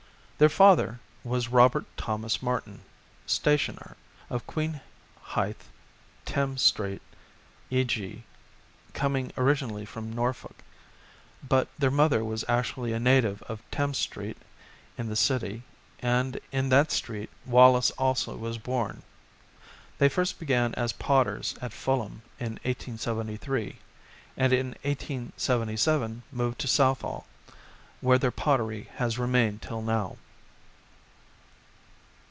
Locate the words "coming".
8.93-9.31